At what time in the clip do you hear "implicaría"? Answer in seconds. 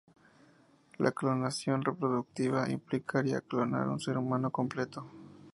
2.67-3.39